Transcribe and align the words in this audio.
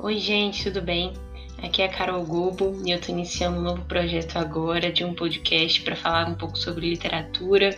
Oi, 0.00 0.16
gente, 0.18 0.62
tudo 0.62 0.80
bem? 0.80 1.12
Aqui 1.60 1.82
é 1.82 1.86
a 1.86 1.88
Carol 1.88 2.24
Gobo 2.24 2.80
e 2.86 2.92
eu 2.92 2.98
estou 3.00 3.12
iniciando 3.12 3.58
um 3.58 3.62
novo 3.62 3.84
projeto 3.86 4.36
agora 4.36 4.92
de 4.92 5.04
um 5.04 5.12
podcast 5.12 5.82
para 5.82 5.96
falar 5.96 6.28
um 6.28 6.36
pouco 6.36 6.56
sobre 6.56 6.88
literatura, 6.88 7.76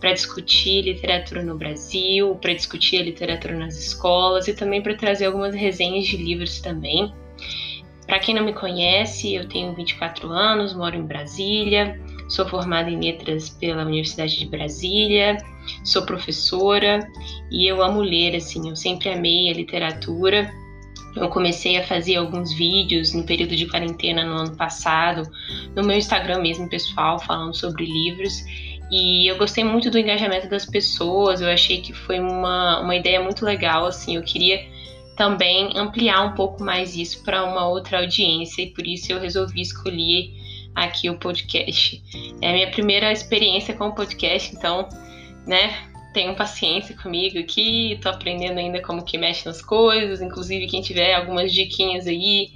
para 0.00 0.14
discutir 0.14 0.80
literatura 0.80 1.42
no 1.42 1.58
Brasil, 1.58 2.34
para 2.36 2.54
discutir 2.54 2.96
a 2.96 3.02
literatura 3.02 3.58
nas 3.58 3.76
escolas 3.76 4.48
e 4.48 4.54
também 4.54 4.82
para 4.82 4.94
trazer 4.94 5.26
algumas 5.26 5.54
resenhas 5.54 6.06
de 6.06 6.16
livros 6.16 6.62
também. 6.62 7.12
Para 8.06 8.20
quem 8.20 8.34
não 8.34 8.42
me 8.42 8.54
conhece, 8.54 9.34
eu 9.34 9.46
tenho 9.46 9.74
24 9.74 10.30
anos, 10.30 10.74
moro 10.74 10.96
em 10.96 11.04
Brasília, 11.04 12.00
sou 12.26 12.48
formada 12.48 12.88
em 12.88 12.98
letras 12.98 13.50
pela 13.50 13.84
Universidade 13.84 14.38
de 14.38 14.46
Brasília, 14.46 15.36
sou 15.84 16.06
professora 16.06 17.06
e 17.50 17.70
eu 17.70 17.82
amo 17.82 18.00
ler, 18.00 18.34
assim, 18.34 18.66
eu 18.66 18.76
sempre 18.76 19.10
amei 19.10 19.50
a 19.50 19.52
literatura 19.52 20.50
eu 21.16 21.28
comecei 21.28 21.76
a 21.76 21.84
fazer 21.84 22.16
alguns 22.16 22.52
vídeos 22.52 23.12
no 23.12 23.24
período 23.24 23.56
de 23.56 23.66
quarentena 23.66 24.24
no 24.24 24.36
ano 24.36 24.56
passado, 24.56 25.28
no 25.74 25.82
meu 25.82 25.96
Instagram 25.96 26.40
mesmo 26.40 26.68
pessoal, 26.68 27.18
falando 27.18 27.54
sobre 27.54 27.84
livros. 27.84 28.44
E 28.90 29.26
eu 29.28 29.38
gostei 29.38 29.62
muito 29.62 29.90
do 29.90 29.98
engajamento 29.98 30.48
das 30.48 30.66
pessoas, 30.66 31.40
eu 31.40 31.48
achei 31.48 31.80
que 31.80 31.92
foi 31.92 32.18
uma, 32.18 32.80
uma 32.80 32.96
ideia 32.96 33.22
muito 33.22 33.44
legal, 33.44 33.86
assim, 33.86 34.16
eu 34.16 34.22
queria 34.22 34.66
também 35.16 35.70
ampliar 35.76 36.22
um 36.22 36.34
pouco 36.34 36.64
mais 36.64 36.96
isso 36.96 37.22
para 37.22 37.44
uma 37.44 37.68
outra 37.68 38.00
audiência 38.00 38.62
e 38.62 38.70
por 38.70 38.86
isso 38.86 39.12
eu 39.12 39.20
resolvi 39.20 39.60
escolher 39.60 40.30
aqui 40.74 41.10
o 41.10 41.18
podcast. 41.18 42.02
É 42.40 42.50
a 42.50 42.52
minha 42.52 42.70
primeira 42.70 43.12
experiência 43.12 43.74
com 43.74 43.88
o 43.88 43.92
podcast, 43.92 44.56
então, 44.56 44.88
né, 45.46 45.89
tenham 46.12 46.34
paciência 46.34 46.96
comigo 46.96 47.38
aqui, 47.38 47.98
tô 48.02 48.08
aprendendo 48.08 48.58
ainda 48.58 48.82
como 48.82 49.04
que 49.04 49.16
mexe 49.16 49.46
nas 49.46 49.62
coisas, 49.62 50.20
inclusive 50.20 50.66
quem 50.66 50.80
tiver 50.80 51.14
algumas 51.14 51.52
diquinhas 51.52 52.06
aí 52.06 52.50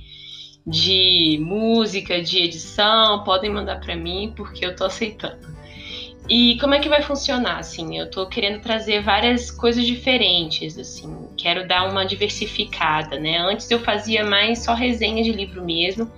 de 0.67 1.39
música, 1.41 2.23
de 2.23 2.39
edição, 2.39 3.23
podem 3.23 3.51
mandar 3.51 3.81
para 3.81 3.95
mim 3.95 4.33
porque 4.35 4.65
eu 4.65 4.75
tô 4.75 4.85
aceitando. 4.85 5.55
E 6.29 6.59
como 6.59 6.73
é 6.73 6.79
que 6.79 6.89
vai 6.89 7.03
funcionar 7.03 7.59
assim? 7.59 7.99
Eu 7.99 8.11
tô 8.11 8.27
querendo 8.27 8.61
trazer 8.61 9.03
várias 9.03 9.51
coisas 9.51 9.85
diferentes, 9.85 10.79
assim, 10.79 11.29
quero 11.37 11.69
dar 11.69 11.87
uma 11.91 12.07
diversificada, 12.07 13.21
né? 13.21 13.37
Antes 13.39 13.71
eu 13.71 13.79
fazia 13.79 14.25
mais 14.25 14.65
só 14.65 14.73
resenha 14.73 15.23
de 15.23 15.33
livro 15.33 15.63
mesmo. 15.63 16.11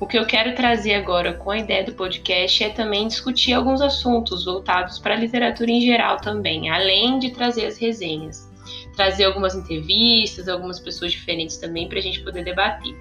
O 0.00 0.06
que 0.06 0.16
eu 0.16 0.24
quero 0.24 0.54
trazer 0.54 0.94
agora 0.94 1.32
com 1.32 1.50
a 1.50 1.58
ideia 1.58 1.82
do 1.82 1.92
podcast 1.92 2.62
é 2.62 2.68
também 2.68 3.08
discutir 3.08 3.52
alguns 3.52 3.80
assuntos 3.80 4.44
voltados 4.44 4.98
para 4.98 5.14
a 5.14 5.16
literatura 5.16 5.70
em 5.70 5.80
geral 5.80 6.18
também, 6.18 6.70
além 6.70 7.18
de 7.18 7.30
trazer 7.30 7.66
as 7.66 7.78
resenhas. 7.78 8.48
Trazer 8.94 9.24
algumas 9.24 9.56
entrevistas, 9.56 10.48
algumas 10.48 10.78
pessoas 10.78 11.10
diferentes 11.10 11.56
também 11.56 11.88
para 11.88 11.98
a 11.98 12.02
gente 12.02 12.20
poder 12.20 12.44
debater. 12.44 12.94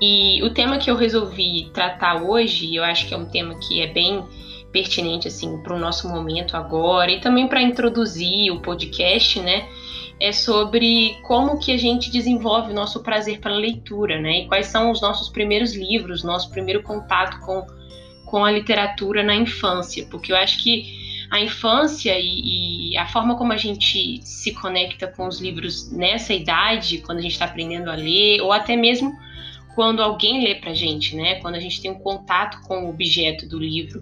E 0.00 0.40
o 0.42 0.50
tema 0.50 0.78
que 0.78 0.90
eu 0.90 0.94
resolvi 0.94 1.70
tratar 1.72 2.22
hoje, 2.22 2.74
eu 2.74 2.84
acho 2.84 3.08
que 3.08 3.14
é 3.14 3.16
um 3.16 3.24
tema 3.24 3.58
que 3.58 3.80
é 3.80 3.86
bem 3.88 4.24
pertinente 4.70 5.26
assim 5.26 5.58
para 5.62 5.74
o 5.74 5.78
nosso 5.78 6.08
momento 6.08 6.56
agora 6.56 7.10
e 7.10 7.20
também 7.20 7.48
para 7.48 7.62
introduzir 7.62 8.52
o 8.52 8.60
podcast, 8.60 9.40
né? 9.40 9.66
É 10.18 10.32
sobre 10.32 11.18
como 11.22 11.58
que 11.58 11.72
a 11.72 11.76
gente 11.76 12.10
desenvolve 12.10 12.72
o 12.72 12.74
nosso 12.74 13.02
prazer 13.02 13.38
pela 13.40 13.56
leitura, 13.56 14.20
né? 14.20 14.40
E 14.40 14.48
quais 14.48 14.66
são 14.66 14.90
os 14.90 15.00
nossos 15.00 15.28
primeiros 15.28 15.74
livros, 15.74 16.22
nosso 16.22 16.50
primeiro 16.50 16.82
contato 16.82 17.38
com, 17.40 17.66
com 18.24 18.44
a 18.44 18.50
literatura 18.50 19.22
na 19.22 19.34
infância, 19.34 20.06
porque 20.10 20.32
eu 20.32 20.36
acho 20.36 20.62
que 20.62 21.06
a 21.30 21.40
infância 21.40 22.18
e, 22.18 22.92
e 22.92 22.96
a 22.96 23.06
forma 23.06 23.36
como 23.36 23.52
a 23.52 23.56
gente 23.56 24.20
se 24.22 24.52
conecta 24.54 25.06
com 25.06 25.26
os 25.26 25.40
livros 25.40 25.90
nessa 25.92 26.32
idade, 26.32 26.98
quando 26.98 27.18
a 27.18 27.22
gente 27.22 27.32
está 27.32 27.44
aprendendo 27.44 27.90
a 27.90 27.94
ler, 27.94 28.40
ou 28.40 28.52
até 28.52 28.76
mesmo 28.76 29.12
quando 29.76 30.02
alguém 30.02 30.42
lê 30.42 30.54
para 30.54 30.70
a 30.70 30.74
gente, 30.74 31.14
né? 31.14 31.34
Quando 31.36 31.54
a 31.54 31.60
gente 31.60 31.82
tem 31.82 31.90
um 31.90 31.98
contato 31.98 32.62
com 32.66 32.86
o 32.86 32.88
objeto 32.88 33.46
do 33.46 33.58
livro, 33.58 34.00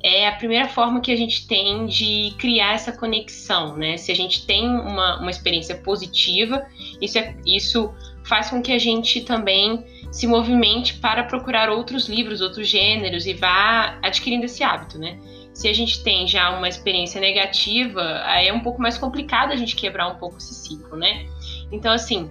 é 0.00 0.28
a 0.28 0.32
primeira 0.32 0.68
forma 0.68 1.00
que 1.00 1.10
a 1.10 1.16
gente 1.16 1.48
tem 1.48 1.86
de 1.86 2.32
criar 2.38 2.74
essa 2.74 2.92
conexão, 2.92 3.76
né? 3.76 3.96
Se 3.96 4.12
a 4.12 4.14
gente 4.14 4.46
tem 4.46 4.68
uma, 4.68 5.20
uma 5.20 5.30
experiência 5.30 5.74
positiva, 5.74 6.64
isso, 7.02 7.18
é, 7.18 7.34
isso 7.44 7.92
faz 8.24 8.48
com 8.48 8.62
que 8.62 8.70
a 8.70 8.78
gente 8.78 9.22
também 9.22 9.84
se 10.12 10.24
movimente 10.24 10.94
para 10.94 11.24
procurar 11.24 11.68
outros 11.68 12.08
livros, 12.08 12.40
outros 12.40 12.68
gêneros 12.68 13.26
e 13.26 13.34
vá 13.34 13.98
adquirindo 14.00 14.44
esse 14.44 14.62
hábito, 14.62 15.00
né? 15.00 15.18
Se 15.52 15.66
a 15.66 15.72
gente 15.72 16.04
tem 16.04 16.28
já 16.28 16.56
uma 16.56 16.68
experiência 16.68 17.20
negativa, 17.20 18.00
é 18.00 18.52
um 18.52 18.60
pouco 18.60 18.80
mais 18.80 18.96
complicado 18.96 19.50
a 19.50 19.56
gente 19.56 19.74
quebrar 19.74 20.06
um 20.06 20.14
pouco 20.14 20.36
esse 20.36 20.54
ciclo, 20.54 20.96
né? 20.96 21.26
Então, 21.72 21.92
assim, 21.92 22.30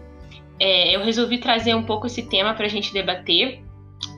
é, 0.60 0.96
eu 0.96 1.04
resolvi 1.04 1.38
trazer 1.38 1.76
um 1.76 1.84
pouco 1.84 2.08
esse 2.08 2.24
tema 2.24 2.54
para 2.54 2.66
a 2.66 2.70
gente 2.70 2.94
debater. 2.94 3.64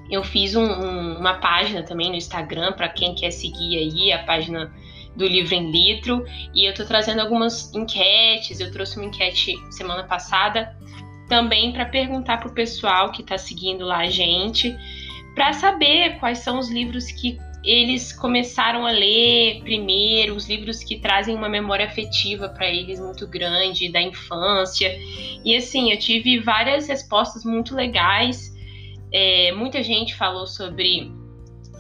Eu 0.10 0.24
fiz 0.24 0.56
um, 0.56 0.64
um, 0.64 1.18
uma 1.20 1.36
página 1.36 1.84
também 1.84 2.10
no 2.10 2.16
Instagram 2.16 2.74
para 2.74 2.90
quem 2.90 3.14
quer 3.14 3.32
seguir 3.32 3.78
aí 3.78 4.12
a 4.12 4.24
página 4.24 4.74
do 5.16 5.28
livro 5.28 5.54
em 5.54 5.72
litro 5.72 6.26
e 6.54 6.66
eu 6.66 6.72
estou 6.72 6.86
trazendo 6.86 7.22
algumas 7.22 7.74
enquetes. 7.74 8.60
Eu 8.60 8.72
trouxe 8.72 8.98
uma 8.98 9.06
enquete 9.06 9.56
semana 9.72 10.04
passada 10.04 10.76
também 11.28 11.72
para 11.72 11.86
perguntar 11.86 12.38
para 12.38 12.50
o 12.50 12.54
pessoal 12.54 13.12
que 13.12 13.22
está 13.22 13.38
seguindo 13.38 13.86
lá 13.86 14.00
a 14.00 14.10
gente 14.10 14.76
para 15.36 15.54
saber 15.54 16.18
quais 16.20 16.40
são 16.40 16.58
os 16.58 16.70
livros 16.70 17.12
que 17.12 17.38
eles 17.70 18.12
começaram 18.12 18.84
a 18.84 18.90
ler 18.90 19.62
primeiro 19.62 20.36
os 20.36 20.50
livros 20.50 20.84
que 20.84 21.00
trazem 21.00 21.36
uma 21.36 21.48
memória 21.48 21.86
afetiva 21.86 22.50
para 22.50 22.68
eles 22.68 23.00
muito 23.00 23.28
grande 23.28 23.92
da 23.92 24.02
infância. 24.02 24.92
E 25.46 25.56
assim, 25.56 25.92
eu 25.92 26.00
tive 26.00 26.40
várias 26.40 26.88
respostas 26.88 27.44
muito 27.46 27.76
legais. 27.76 28.52
É, 29.12 29.52
muita 29.52 29.84
gente 29.84 30.16
falou 30.16 30.48
sobre 30.48 31.12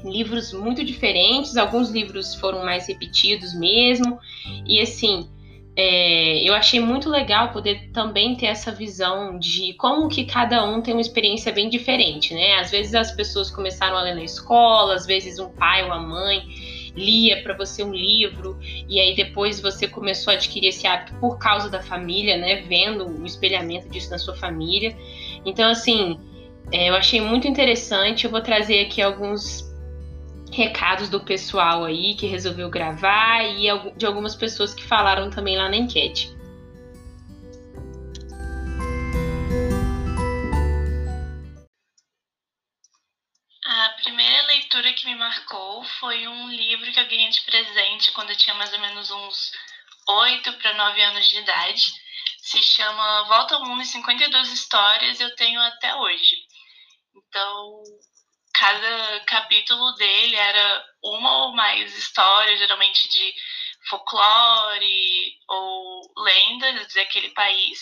livros 0.03 0.53
muito 0.53 0.83
diferentes, 0.83 1.57
alguns 1.57 1.89
livros 1.89 2.35
foram 2.35 2.63
mais 2.63 2.87
repetidos 2.87 3.57
mesmo. 3.57 4.19
E 4.67 4.79
assim, 4.79 5.27
é, 5.81 6.43
eu 6.43 6.53
achei 6.53 6.77
muito 6.77 7.09
legal 7.09 7.53
poder 7.53 7.89
também 7.93 8.35
ter 8.35 8.47
essa 8.47 8.69
visão 8.69 9.39
de 9.39 9.73
como 9.75 10.09
que 10.09 10.25
cada 10.25 10.61
um 10.65 10.81
tem 10.81 10.93
uma 10.93 10.99
experiência 10.99 11.53
bem 11.53 11.69
diferente, 11.69 12.33
né? 12.33 12.55
Às 12.55 12.69
vezes 12.69 12.93
as 12.93 13.13
pessoas 13.13 13.49
começaram 13.49 13.95
a 13.95 14.01
ler 14.01 14.13
na 14.13 14.23
escola, 14.23 14.93
às 14.93 15.05
vezes 15.05 15.39
um 15.39 15.47
pai 15.47 15.85
ou 15.85 15.93
a 15.93 15.97
mãe 15.97 16.43
lia 16.97 17.41
para 17.43 17.55
você 17.55 17.81
um 17.81 17.93
livro 17.93 18.59
e 18.61 18.99
aí 18.99 19.15
depois 19.15 19.61
você 19.61 19.87
começou 19.87 20.31
a 20.31 20.35
adquirir 20.35 20.67
esse 20.67 20.85
hábito 20.85 21.13
por 21.17 21.39
causa 21.39 21.69
da 21.69 21.81
família, 21.81 22.35
né? 22.35 22.57
Vendo 22.63 23.07
o 23.07 23.25
espelhamento 23.25 23.87
disso 23.87 24.09
na 24.09 24.17
sua 24.17 24.35
família. 24.35 24.93
Então, 25.45 25.71
assim, 25.71 26.19
é, 26.73 26.89
eu 26.89 26.93
achei 26.93 27.21
muito 27.21 27.47
interessante. 27.47 28.25
Eu 28.25 28.31
vou 28.31 28.41
trazer 28.41 28.81
aqui 28.81 29.01
alguns 29.01 29.68
recados 30.51 31.09
do 31.09 31.19
pessoal 31.19 31.83
aí 31.85 32.15
que 32.15 32.25
resolveu 32.25 32.69
gravar 32.69 33.43
e 33.43 33.67
de 33.95 34.05
algumas 34.05 34.35
pessoas 34.35 34.73
que 34.73 34.83
falaram 34.83 35.29
também 35.29 35.57
lá 35.57 35.69
na 35.69 35.77
enquete. 35.77 36.29
A 43.65 43.89
primeira 44.01 44.47
leitura 44.47 44.93
que 44.93 45.05
me 45.05 45.15
marcou 45.15 45.83
foi 45.99 46.27
um 46.27 46.49
livro 46.49 46.91
que 46.91 46.99
eu 46.99 47.07
ganhei 47.07 47.29
de 47.29 47.41
presente 47.41 48.11
quando 48.13 48.31
eu 48.31 48.35
tinha 48.35 48.55
mais 48.55 48.73
ou 48.73 48.79
menos 48.79 49.11
uns 49.11 49.51
8 50.07 50.53
para 50.53 50.73
9 50.73 51.01
anos 51.01 51.27
de 51.27 51.37
idade. 51.37 51.93
Se 52.41 52.61
chama 52.63 53.25
Volta 53.27 53.55
ao 53.55 53.65
Mundo 53.65 53.81
em 53.81 53.85
52 53.85 54.51
Histórias, 54.51 55.19
eu 55.19 55.35
tenho 55.35 55.61
até 55.61 55.95
hoje. 55.95 56.35
Então, 57.15 57.83
cada 58.59 59.21
capítulo 59.21 59.93
dele 59.93 60.35
era 60.35 60.85
uma 61.01 61.45
ou 61.45 61.55
mais 61.55 61.97
histórias, 61.97 62.59
geralmente 62.59 63.07
de 63.07 63.33
folclore 63.89 65.33
ou 65.47 66.01
lendas 66.17 66.93
daquele 66.93 67.29
país. 67.29 67.79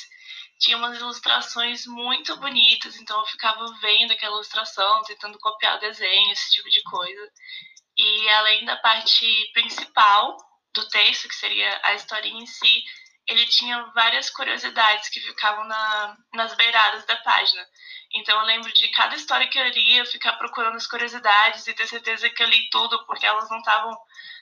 Tinha 0.59 0.77
umas 0.77 0.99
ilustrações 0.99 1.87
muito 1.87 2.37
bonitas, 2.37 2.95
então 2.97 3.19
eu 3.19 3.25
ficava 3.25 3.65
vendo 3.81 4.11
aquela 4.11 4.35
ilustração, 4.35 5.01
tentando 5.03 5.39
copiar 5.39 5.77
o 5.77 5.79
desenho, 5.79 6.31
esse 6.31 6.51
tipo 6.51 6.69
de 6.69 6.83
coisa. 6.83 7.31
E 7.97 8.29
além 8.29 8.63
da 8.63 8.75
parte 8.77 9.25
principal 9.53 10.37
do 10.75 10.87
texto, 10.89 11.27
que 11.27 11.35
seria 11.35 11.79
a 11.83 11.95
história 11.95 12.29
em 12.29 12.45
si, 12.45 12.83
ele 13.27 13.45
tinha 13.47 13.83
várias 13.93 14.29
curiosidades 14.29 15.09
que 15.09 15.19
ficavam 15.19 15.65
na, 15.65 16.17
nas 16.33 16.53
beiradas 16.55 17.05
da 17.05 17.15
página. 17.17 17.67
Então 18.15 18.39
eu 18.39 18.45
lembro 18.45 18.71
de 18.71 18.87
cada 18.89 19.15
história 19.15 19.47
que 19.49 19.59
eu 19.59 19.67
lia, 19.67 20.05
ficar 20.05 20.33
procurando 20.33 20.77
as 20.77 20.87
curiosidades 20.87 21.67
e 21.67 21.73
ter 21.73 21.87
certeza 21.87 22.29
que 22.29 22.41
eu 22.41 22.47
li 22.47 22.69
tudo, 22.69 23.05
porque 23.05 23.25
elas 23.25 23.49
não 23.49 23.59
estavam. 23.59 23.95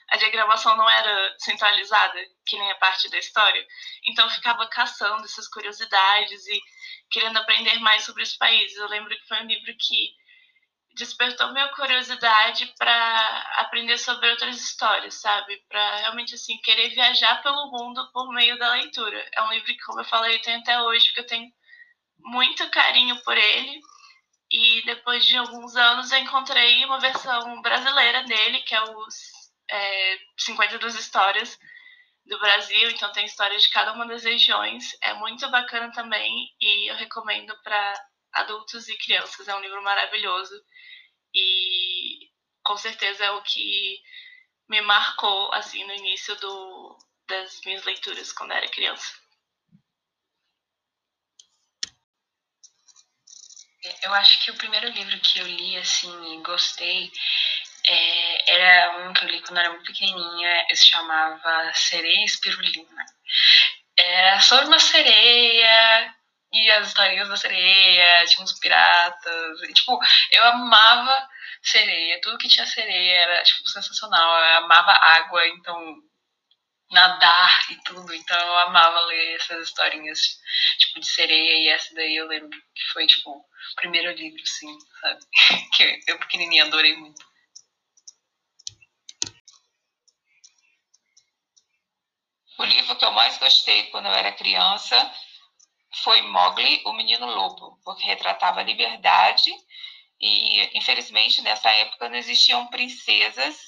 A 0.08 0.16
diagramação 0.16 0.76
não 0.76 0.88
era 0.88 1.34
centralizada, 1.38 2.20
que 2.46 2.56
nem 2.56 2.70
a 2.70 2.76
parte 2.76 3.10
da 3.10 3.18
história. 3.18 3.66
Então 4.06 4.24
eu 4.24 4.30
ficava 4.30 4.68
caçando 4.68 5.24
essas 5.24 5.48
curiosidades 5.48 6.46
e 6.46 6.60
querendo 7.10 7.38
aprender 7.38 7.80
mais 7.80 8.04
sobre 8.04 8.22
os 8.22 8.36
países. 8.36 8.76
Eu 8.76 8.88
lembro 8.88 9.10
que 9.10 9.26
foi 9.26 9.42
um 9.42 9.46
livro 9.46 9.74
que 9.76 10.14
despertou 10.96 11.52
minha 11.52 11.68
curiosidade 11.68 12.72
para 12.78 13.52
aprender 13.58 13.98
sobre 13.98 14.30
outras 14.30 14.56
histórias, 14.56 15.14
sabe? 15.14 15.62
Para 15.68 15.96
realmente 15.96 16.34
assim 16.34 16.58
querer 16.62 16.88
viajar 16.90 17.42
pelo 17.42 17.70
mundo 17.70 18.10
por 18.12 18.32
meio 18.32 18.58
da 18.58 18.72
leitura. 18.72 19.24
É 19.34 19.42
um 19.42 19.50
livro 19.50 19.66
que, 19.66 19.84
como 19.84 20.00
eu 20.00 20.04
falei, 20.04 20.36
eu 20.36 20.42
tenho 20.42 20.58
até 20.58 20.80
hoje, 20.80 21.06
porque 21.06 21.20
eu 21.20 21.26
tenho 21.26 21.52
muito 22.18 22.68
carinho 22.70 23.22
por 23.22 23.36
ele. 23.36 23.80
E 24.50 24.82
depois 24.86 25.24
de 25.26 25.36
alguns 25.36 25.76
anos 25.76 26.10
eu 26.10 26.18
encontrei 26.18 26.84
uma 26.84 26.98
versão 26.98 27.60
brasileira 27.60 28.24
dele, 28.24 28.60
que 28.60 28.74
é 28.74 28.82
os 28.82 29.14
é, 29.70 30.18
52 30.38 30.94
histórias 30.94 31.58
do 32.24 32.38
Brasil, 32.38 32.90
então 32.90 33.12
tem 33.12 33.24
histórias 33.24 33.62
de 33.62 33.70
cada 33.70 33.92
uma 33.92 34.06
das 34.06 34.24
regiões. 34.24 34.96
É 35.02 35.14
muito 35.14 35.48
bacana 35.50 35.92
também 35.92 36.48
e 36.60 36.90
eu 36.90 36.96
recomendo 36.96 37.54
para 37.62 37.94
adultos 38.36 38.88
e 38.88 38.96
crianças. 38.98 39.48
É 39.48 39.54
um 39.54 39.60
livro 39.60 39.82
maravilhoso 39.82 40.54
e 41.34 42.30
com 42.62 42.76
certeza 42.76 43.24
é 43.24 43.30
o 43.30 43.42
que 43.42 44.00
me 44.68 44.80
marcou 44.80 45.52
assim 45.52 45.84
no 45.84 45.94
início 45.94 46.34
do, 46.36 46.98
das 47.28 47.60
minhas 47.64 47.84
leituras 47.84 48.32
quando 48.32 48.52
era 48.52 48.68
criança. 48.68 49.14
Eu 54.02 54.12
acho 54.14 54.44
que 54.44 54.50
o 54.50 54.56
primeiro 54.56 54.88
livro 54.88 55.20
que 55.20 55.38
eu 55.38 55.46
li 55.46 55.76
assim 55.76 56.34
e 56.34 56.42
gostei 56.42 57.12
é, 57.86 58.52
era 58.52 58.98
um 58.98 59.12
que 59.12 59.24
eu 59.24 59.28
li 59.28 59.40
quando 59.42 59.58
era 59.58 59.70
muito 59.70 59.84
pequenininha, 59.84 60.66
se 60.74 60.86
chamava 60.86 61.72
Sereia 61.72 62.24
Espirulina. 62.24 63.04
Era 63.96 64.40
sobre 64.40 64.66
uma 64.66 64.80
sereia 64.80 66.14
e 66.52 66.70
as 66.72 66.88
historinhas 66.88 67.28
da 67.28 67.36
sereia, 67.36 68.24
tinha 68.26 68.44
uns 68.44 68.58
piratas. 68.58 69.62
E, 69.62 69.72
tipo, 69.72 69.98
eu 70.32 70.44
amava 70.44 71.28
sereia, 71.62 72.20
tudo 72.20 72.38
que 72.38 72.48
tinha 72.48 72.66
sereia 72.66 73.20
era 73.20 73.42
tipo, 73.42 73.68
sensacional. 73.68 74.38
Eu 74.38 74.56
amava 74.58 74.92
água, 74.92 75.46
então 75.48 75.96
nadar 76.90 77.70
e 77.70 77.76
tudo, 77.82 78.14
então 78.14 78.38
eu 78.38 78.58
amava 78.60 79.00
ler 79.06 79.34
essas 79.34 79.68
historinhas 79.68 80.20
tipo 80.78 81.00
de 81.00 81.06
sereia 81.06 81.58
e 81.58 81.68
essa 81.68 81.92
daí 81.94 82.16
eu 82.16 82.28
lembro 82.28 82.50
que 82.50 82.84
foi 82.92 83.06
tipo 83.06 83.30
o 83.30 83.74
primeiro 83.76 84.12
livro, 84.12 84.40
assim, 84.42 84.78
sabe? 85.00 85.20
que 85.76 86.00
eu 86.06 86.18
pequenininha 86.18 86.64
adorei 86.64 86.96
muito. 86.96 87.24
O 92.58 92.64
livro 92.64 92.96
que 92.96 93.04
eu 93.04 93.10
mais 93.12 93.36
gostei 93.38 93.90
quando 93.90 94.06
eu 94.06 94.12
era 94.12 94.32
criança 94.32 94.96
foi 96.02 96.22
Mowgli, 96.22 96.82
o 96.84 96.92
Menino 96.92 97.26
Lobo, 97.26 97.78
porque 97.84 98.04
retratava 98.04 98.60
a 98.60 98.64
liberdade 98.64 99.50
e, 100.20 100.78
infelizmente, 100.78 101.42
nessa 101.42 101.70
época 101.70 102.08
não 102.08 102.16
existiam 102.16 102.66
princesas 102.68 103.58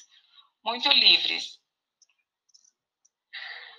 muito 0.63 0.89
livres. 0.89 1.59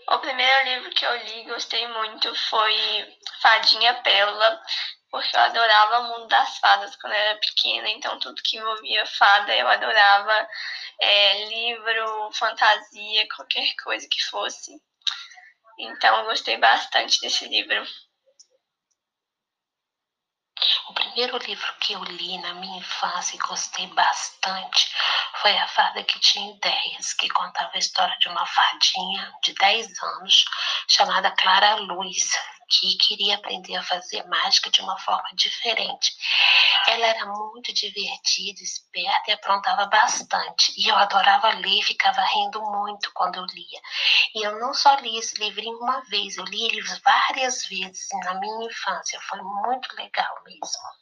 O 0.09 0.19
primeiro 0.19 0.65
livro 0.65 0.91
que 0.91 1.05
eu 1.05 1.17
li 1.25 1.45
gostei 1.45 1.87
muito 1.87 2.35
foi 2.49 3.17
Fadinha 3.41 3.95
Pérola, 4.03 4.61
porque 5.11 5.37
eu 5.37 5.41
adorava 5.41 6.01
o 6.01 6.09
mundo 6.09 6.27
das 6.27 6.59
fadas 6.59 6.97
quando 6.97 7.13
eu 7.13 7.19
era 7.19 7.39
pequena, 7.39 7.89
então 7.91 8.19
tudo 8.19 8.43
que 8.43 8.57
envolvia 8.57 9.07
fada 9.07 9.55
eu 9.55 9.69
adorava, 9.69 10.49
é, 11.01 11.45
livro, 11.47 12.31
fantasia, 12.33 13.29
qualquer 13.37 13.75
coisa 13.85 14.09
que 14.11 14.23
fosse. 14.25 14.73
Então 15.79 16.19
eu 16.19 16.25
gostei 16.27 16.57
bastante 16.59 17.21
desse 17.21 17.47
livro. 17.49 17.87
O 20.91 20.93
primeiro 20.93 21.39
livro 21.39 21.73
que 21.79 21.93
eu 21.93 22.03
li 22.03 22.37
na 22.39 22.53
minha 22.55 22.79
infância 22.79 23.37
e 23.37 23.39
gostei 23.39 23.87
bastante 23.87 24.93
foi 25.41 25.57
A 25.57 25.69
Fada 25.69 26.03
que 26.03 26.19
Tinha 26.19 26.53
Ideias, 26.53 27.13
que 27.13 27.29
contava 27.29 27.71
a 27.75 27.79
história 27.79 28.19
de 28.19 28.29
uma 28.29 28.45
fadinha 28.45 29.33
de 29.41 29.55
10 29.55 29.87
anos 30.03 30.45
chamada 30.91 31.31
Clara 31.31 31.77
Luz, 31.77 32.33
que 32.69 32.97
queria 32.99 33.37
aprender 33.37 33.77
a 33.77 33.83
fazer 33.83 34.27
mágica 34.27 34.71
de 34.71 34.81
uma 34.81 34.99
forma 34.99 35.29
diferente. 35.35 36.13
Ela 36.89 37.07
era 37.07 37.27
muito 37.27 37.73
divertida, 37.73 38.61
esperta 38.63 39.31
e 39.31 39.33
aprontava 39.33 39.87
bastante. 39.87 40.73
E 40.77 40.89
eu 40.89 40.97
adorava 40.97 41.51
ler 41.55 41.83
ficava 41.83 42.23
rindo 42.23 42.61
muito 42.63 43.11
quando 43.15 43.37
eu 43.37 43.47
lia. 43.47 43.81
E 44.35 44.47
eu 44.47 44.59
não 44.59 44.75
só 44.75 44.95
li 44.97 45.17
esse 45.19 45.39
livrinho 45.39 45.79
uma 45.79 46.01
vez, 46.03 46.37
eu 46.37 46.45
li 46.45 46.65
ele 46.65 46.83
várias 47.05 47.67
vezes 47.67 48.09
na 48.25 48.35
minha 48.35 48.67
infância. 48.67 49.21
Foi 49.29 49.41
muito 49.41 49.95
legal 49.97 50.35
mesmo. 50.45 51.01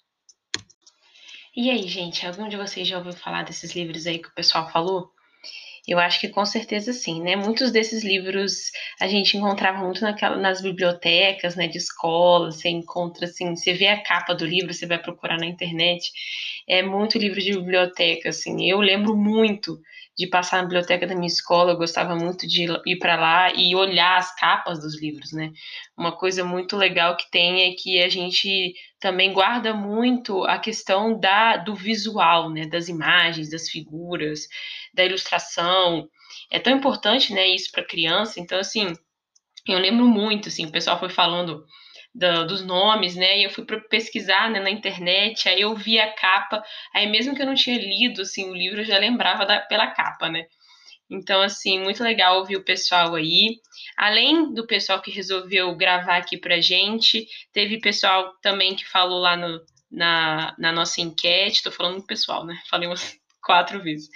E 1.57 1.71
aí, 1.71 1.89
gente, 1.89 2.27
algum 2.27 2.49
de 2.49 2.57
vocês 2.57 2.87
já 2.87 2.99
ouviu 2.99 3.13
falar 3.13 3.45
desses 3.45 3.75
livros 3.75 4.07
aí 4.07 4.19
que 4.19 4.29
o 4.29 4.35
pessoal 4.35 4.71
falou? 4.71 5.13
Eu 5.89 5.99
acho 5.99 6.21
que 6.21 6.29
com 6.29 6.45
certeza 6.45 6.93
sim, 6.93 7.23
né? 7.23 7.35
Muitos 7.35 7.71
desses 7.73 8.05
livros 8.05 8.71
a 9.01 9.09
gente 9.09 9.39
encontrava 9.39 9.79
muito 9.83 10.03
naquela, 10.03 10.37
nas 10.37 10.61
bibliotecas, 10.61 11.57
né, 11.57 11.67
de 11.67 11.79
escola, 11.79 12.53
você 12.53 12.69
encontra 12.69 13.25
assim, 13.25 13.57
você 13.57 13.73
vê 13.73 13.87
a 13.89 14.03
capa 14.03 14.35
do 14.35 14.45
livro, 14.45 14.75
você 14.75 14.87
vai 14.87 14.99
procurar 14.99 15.39
na 15.39 15.47
internet, 15.47 16.11
é 16.69 16.83
muito 16.83 17.17
livro 17.19 17.41
de 17.41 17.53
biblioteca, 17.55 18.29
assim. 18.29 18.71
Eu 18.71 18.81
lembro 18.81 19.17
muito 19.17 19.81
de 20.19 20.27
passar 20.27 20.57
na 20.57 20.65
biblioteca 20.65 21.07
da 21.07 21.15
minha 21.15 21.29
escola, 21.29 21.73
eu 21.73 21.77
gostava 21.77 22.17
muito 22.17 22.45
de 22.45 22.67
ir 22.87 22.99
para 22.99 23.15
lá 23.15 23.53
e 23.53 23.77
olhar 23.77 24.19
as 24.19 24.35
capas 24.35 24.81
dos 24.81 25.01
livros, 25.01 25.33
né? 25.33 25.53
Uma 25.97 26.11
coisa 26.11 26.45
muito 26.45 26.77
legal 26.77 27.17
que 27.17 27.31
tem 27.31 27.71
é 27.71 27.75
que 27.77 28.03
a 28.03 28.09
gente 28.09 28.75
também 28.99 29.33
guarda 29.33 29.73
muito 29.73 30.43
a 30.45 30.59
questão 30.59 31.19
da, 31.19 31.57
do 31.57 31.73
visual, 31.73 32.51
né? 32.51 32.67
Das 32.67 32.89
imagens, 32.89 33.49
das 33.49 33.69
figuras, 33.69 34.49
da 34.93 35.05
ilustração. 35.05 36.09
É 36.51 36.59
tão 36.59 36.77
importante, 36.77 37.33
né, 37.33 37.47
isso 37.47 37.71
para 37.71 37.87
criança. 37.87 38.41
Então, 38.41 38.59
assim, 38.59 38.93
eu 39.69 39.79
lembro 39.79 40.05
muito, 40.05 40.49
assim, 40.49 40.67
o 40.67 40.73
pessoal 40.73 40.99
foi 40.99 41.11
falando 41.11 41.65
do, 42.19 42.47
dos 42.47 42.65
nomes, 42.65 43.15
né? 43.15 43.39
E 43.39 43.45
eu 43.45 43.51
fui 43.51 43.65
pesquisar 43.89 44.51
né, 44.51 44.61
na 44.61 44.71
internet, 44.71 45.49
aí 45.49 45.61
eu 45.61 45.75
vi 45.75 45.99
a 45.99 46.13
capa, 46.13 46.63
aí 46.93 47.07
mesmo 47.07 47.35
que 47.35 47.43
eu 47.43 47.47
não 47.47 47.55
tinha 47.55 47.79
lido 47.79 48.23
assim 48.23 48.51
o 48.51 48.55
livro, 48.55 48.81
eu 48.81 48.85
já 48.85 48.99
lembrava 48.99 49.47
da, 49.47 49.61
pela 49.61 49.87
capa, 49.87 50.29
né? 50.29 50.47
Então, 51.11 51.41
assim, 51.41 51.81
muito 51.81 52.03
legal 52.03 52.39
ouvir 52.39 52.57
o 52.57 52.65
pessoal 52.65 53.15
aí. 53.15 53.57
Além 53.97 54.53
do 54.53 54.67
pessoal 54.67 55.01
que 55.01 55.11
resolveu 55.11 55.75
gravar 55.75 56.19
aqui 56.19 56.37
pra 56.37 56.61
gente, 56.61 57.27
teve 57.53 57.81
pessoal 57.81 58.35
também 58.43 58.77
que 58.77 58.87
falou 58.87 59.19
lá 59.19 59.35
no, 59.35 59.59
na, 59.91 60.55
na 60.59 60.71
nossa 60.71 61.01
enquete. 61.01 61.63
Tô 61.63 61.73
falando 61.73 61.97
do 61.97 62.07
pessoal, 62.07 62.45
né? 62.45 62.61
Falei 62.69 62.87
umas 62.89 63.18
quatro 63.49 63.83
vezes. 63.83 64.11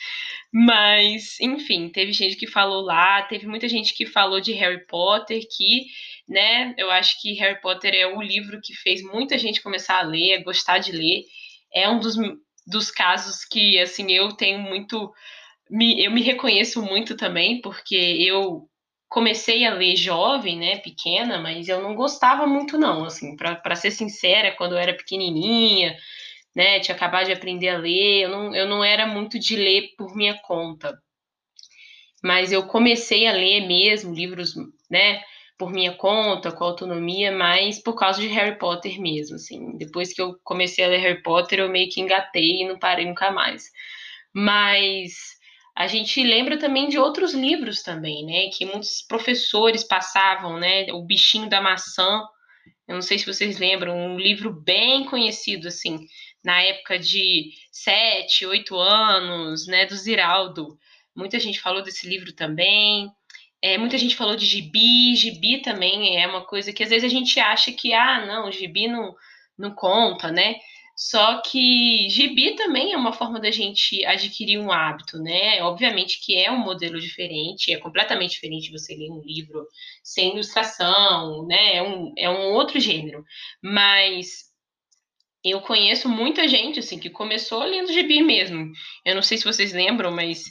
Mas, 0.52 1.40
enfim, 1.40 1.88
teve 1.88 2.12
gente 2.12 2.36
que 2.36 2.46
falou 2.46 2.82
lá, 2.82 3.22
teve 3.22 3.46
muita 3.46 3.66
gente 3.66 3.94
que 3.94 4.04
falou 4.04 4.42
de 4.42 4.52
Harry 4.52 4.86
Potter, 4.86 5.40
que, 5.56 5.86
né, 6.28 6.74
eu 6.76 6.90
acho 6.90 7.18
que 7.18 7.32
Harry 7.36 7.58
Potter 7.62 7.94
é 7.94 8.06
o 8.06 8.20
livro 8.20 8.60
que 8.62 8.74
fez 8.74 9.02
muita 9.02 9.38
gente 9.38 9.62
começar 9.62 10.00
a 10.00 10.02
ler, 10.02 10.34
a 10.34 10.42
gostar 10.42 10.76
de 10.76 10.92
ler. 10.92 11.22
É 11.74 11.88
um 11.88 11.98
dos, 11.98 12.14
dos 12.66 12.90
casos 12.90 13.42
que, 13.50 13.78
assim, 13.80 14.12
eu 14.12 14.32
tenho 14.32 14.58
muito. 14.58 15.10
Me, 15.70 16.04
eu 16.04 16.10
me 16.10 16.20
reconheço 16.20 16.82
muito 16.82 17.16
também, 17.16 17.62
porque 17.62 17.96
eu 17.96 18.68
comecei 19.08 19.64
a 19.64 19.72
ler 19.72 19.96
jovem, 19.96 20.58
né, 20.58 20.76
pequena, 20.76 21.38
mas 21.40 21.68
eu 21.68 21.82
não 21.82 21.94
gostava 21.94 22.46
muito, 22.46 22.76
não, 22.76 23.06
assim, 23.06 23.34
para 23.36 23.74
ser 23.76 23.90
sincera, 23.90 24.54
quando 24.56 24.72
eu 24.72 24.78
era 24.78 24.94
pequenininha 24.94 25.96
né? 26.54 26.80
Tinha 26.80 26.94
acabado 26.94 27.26
de 27.26 27.32
aprender 27.32 27.68
a 27.68 27.78
ler, 27.78 28.22
eu 28.22 28.28
não, 28.28 28.54
eu 28.54 28.68
não 28.68 28.84
era 28.84 29.06
muito 29.06 29.38
de 29.38 29.56
ler 29.56 29.94
por 29.96 30.14
minha 30.14 30.38
conta. 30.42 30.98
Mas 32.22 32.52
eu 32.52 32.66
comecei 32.66 33.26
a 33.26 33.32
ler 33.32 33.66
mesmo 33.66 34.14
livros, 34.14 34.54
né? 34.90 35.20
Por 35.58 35.70
minha 35.70 35.94
conta, 35.94 36.52
com 36.52 36.64
autonomia, 36.64 37.32
mas 37.32 37.82
por 37.82 37.94
causa 37.94 38.20
de 38.20 38.28
Harry 38.28 38.58
Potter 38.58 39.00
mesmo, 39.00 39.36
assim. 39.36 39.76
Depois 39.76 40.12
que 40.12 40.22
eu 40.22 40.36
comecei 40.44 40.84
a 40.84 40.88
ler 40.88 40.98
Harry 40.98 41.22
Potter, 41.22 41.60
eu 41.60 41.68
meio 41.68 41.90
que 41.90 42.00
engatei 42.00 42.62
e 42.62 42.68
não 42.68 42.78
parei 42.78 43.06
nunca 43.06 43.30
mais. 43.30 43.64
Mas 44.34 45.12
a 45.76 45.86
gente 45.86 46.22
lembra 46.22 46.58
também 46.58 46.88
de 46.88 46.98
outros 46.98 47.32
livros 47.32 47.82
também, 47.82 48.24
né? 48.24 48.50
Que 48.56 48.64
muitos 48.64 49.02
professores 49.02 49.82
passavam, 49.84 50.58
né? 50.58 50.92
O 50.92 51.02
Bichinho 51.02 51.48
da 51.48 51.60
Maçã. 51.60 52.22
Eu 52.86 52.94
não 52.94 53.02
sei 53.02 53.18
se 53.18 53.26
vocês 53.26 53.58
lembram, 53.58 53.96
um 53.96 54.18
livro 54.18 54.52
bem 54.52 55.04
conhecido, 55.04 55.68
assim, 55.68 55.98
na 56.44 56.60
época 56.62 56.98
de 56.98 57.52
sete, 57.70 58.44
oito 58.46 58.76
anos, 58.76 59.66
né, 59.66 59.86
do 59.86 59.94
Ziraldo. 59.94 60.78
Muita 61.14 61.38
gente 61.38 61.60
falou 61.60 61.82
desse 61.82 62.08
livro 62.08 62.32
também. 62.32 63.10
É, 63.62 63.78
muita 63.78 63.96
gente 63.96 64.16
falou 64.16 64.34
de 64.34 64.44
gibi, 64.44 65.14
gibi 65.14 65.62
também 65.62 66.20
é 66.20 66.26
uma 66.26 66.44
coisa 66.44 66.72
que 66.72 66.82
às 66.82 66.90
vezes 66.90 67.04
a 67.04 67.08
gente 67.08 67.38
acha 67.38 67.70
que, 67.70 67.92
ah, 67.92 68.26
não, 68.26 68.50
gibi 68.50 68.88
não, 68.88 69.14
não 69.56 69.72
conta, 69.74 70.32
né? 70.32 70.56
Só 70.96 71.40
que 71.42 72.08
gibi 72.10 72.54
também 72.54 72.92
é 72.92 72.96
uma 72.96 73.12
forma 73.12 73.40
da 73.40 73.50
gente 73.50 74.04
adquirir 74.04 74.58
um 74.58 74.70
hábito, 74.70 75.18
né? 75.18 75.62
Obviamente 75.62 76.20
que 76.24 76.36
é 76.36 76.50
um 76.50 76.58
modelo 76.58 77.00
diferente, 77.00 77.72
é 77.72 77.78
completamente 77.78 78.32
diferente 78.32 78.70
você 78.70 78.94
ler 78.94 79.10
um 79.10 79.22
livro 79.24 79.66
sem 80.02 80.32
ilustração, 80.32 81.46
né? 81.46 81.76
É 81.76 81.82
um, 81.82 82.12
é 82.16 82.30
um 82.30 82.52
outro 82.52 82.78
gênero. 82.80 83.24
Mas 83.62 84.51
eu 85.44 85.60
conheço 85.60 86.08
muita 86.08 86.46
gente, 86.46 86.78
assim, 86.78 86.98
que 86.98 87.10
começou 87.10 87.64
lendo 87.64 87.92
gibi 87.92 88.22
mesmo. 88.22 88.70
Eu 89.04 89.14
não 89.14 89.22
sei 89.22 89.38
se 89.38 89.44
vocês 89.44 89.72
lembram, 89.72 90.10
mas 90.10 90.44